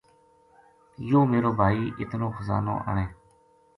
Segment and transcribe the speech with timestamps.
[1.09, 3.05] یوہ میرو بھائی اِتنو خزانو آنے